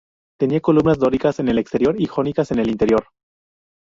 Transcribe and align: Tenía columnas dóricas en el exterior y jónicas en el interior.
Tenía 0.39 0.61
columnas 0.61 0.97
dóricas 0.97 1.39
en 1.41 1.49
el 1.49 1.59
exterior 1.59 1.95
y 2.01 2.07
jónicas 2.07 2.49
en 2.49 2.57
el 2.57 2.71
interior. 2.71 3.05